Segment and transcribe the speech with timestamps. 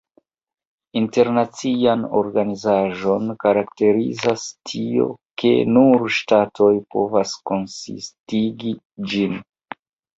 [1.01, 5.09] Internacian organizaĵon karakterizas tio,
[5.45, 8.79] ke "nur ŝtatoj povas konsistigi
[9.15, 9.43] ĝin".